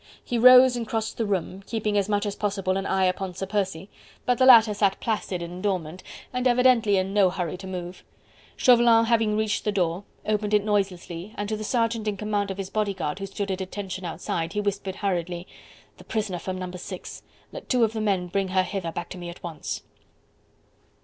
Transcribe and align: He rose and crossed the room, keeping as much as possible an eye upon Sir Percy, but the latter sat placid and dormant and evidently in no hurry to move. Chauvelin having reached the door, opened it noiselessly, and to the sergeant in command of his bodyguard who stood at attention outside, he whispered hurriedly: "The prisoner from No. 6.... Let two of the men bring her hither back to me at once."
He 0.23 0.39
rose 0.39 0.75
and 0.75 0.87
crossed 0.87 1.19
the 1.19 1.27
room, 1.27 1.61
keeping 1.67 1.95
as 1.95 2.09
much 2.09 2.25
as 2.25 2.35
possible 2.35 2.75
an 2.75 2.87
eye 2.87 3.05
upon 3.05 3.35
Sir 3.35 3.45
Percy, 3.45 3.87
but 4.25 4.39
the 4.39 4.47
latter 4.47 4.73
sat 4.73 4.99
placid 4.99 5.43
and 5.43 5.61
dormant 5.61 6.01
and 6.33 6.47
evidently 6.47 6.97
in 6.97 7.13
no 7.13 7.29
hurry 7.29 7.55
to 7.57 7.67
move. 7.67 8.03
Chauvelin 8.57 9.05
having 9.05 9.37
reached 9.37 9.63
the 9.63 9.71
door, 9.71 10.03
opened 10.25 10.55
it 10.55 10.63
noiselessly, 10.63 11.35
and 11.37 11.47
to 11.49 11.55
the 11.55 11.63
sergeant 11.63 12.07
in 12.07 12.17
command 12.17 12.49
of 12.49 12.57
his 12.57 12.71
bodyguard 12.71 13.19
who 13.19 13.27
stood 13.27 13.51
at 13.51 13.61
attention 13.61 14.03
outside, 14.03 14.53
he 14.53 14.59
whispered 14.59 14.95
hurriedly: 14.95 15.45
"The 15.97 16.03
prisoner 16.03 16.39
from 16.39 16.57
No. 16.57 16.65
6.... 16.71 17.21
Let 17.51 17.69
two 17.69 17.83
of 17.83 17.93
the 17.93 18.01
men 18.01 18.25
bring 18.25 18.47
her 18.47 18.63
hither 18.63 18.91
back 18.91 19.09
to 19.11 19.19
me 19.19 19.29
at 19.29 19.43
once." 19.43 19.83